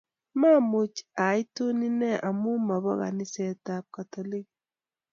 mamuch 0.39 0.97
atun 1.29 1.79
inee 1.89 2.17
amu 2.27 2.51
mobo 2.67 2.91
kanisetab 3.01 3.83
katoliki 3.95 4.55